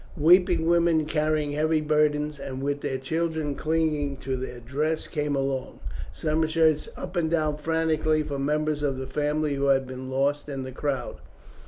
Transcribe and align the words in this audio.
Weeping 0.17 0.65
women 0.65 1.05
carrying 1.05 1.51
heavy 1.51 1.79
burdens 1.79 2.39
and 2.39 2.63
with 2.63 2.81
their 2.81 2.97
children 2.97 3.53
clinging 3.53 4.17
to 4.21 4.35
their 4.35 4.59
dress 4.59 5.07
came 5.07 5.35
along. 5.35 5.79
Some 6.11 6.49
searched 6.49 6.89
up 6.97 7.15
and 7.15 7.29
down 7.29 7.57
frantically 7.57 8.23
for 8.23 8.39
members 8.39 8.81
of 8.81 8.97
the 8.97 9.05
family 9.05 9.53
who 9.53 9.67
had 9.67 9.85
been 9.85 10.09
lost 10.09 10.49
in 10.49 10.63
the 10.63 10.71
crowd. 10.71 11.17